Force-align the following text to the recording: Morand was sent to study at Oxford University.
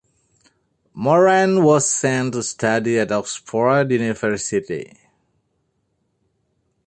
Morand 0.95 1.63
was 1.63 1.87
sent 1.87 2.33
to 2.33 2.41
study 2.41 2.97
at 2.97 3.11
Oxford 3.11 3.91
University. 3.91 4.97